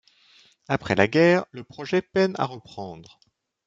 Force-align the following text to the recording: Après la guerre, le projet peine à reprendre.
Après 0.67 0.95
la 0.95 1.07
guerre, 1.07 1.45
le 1.51 1.63
projet 1.63 2.01
peine 2.01 2.33
à 2.39 2.45
reprendre. 2.47 3.19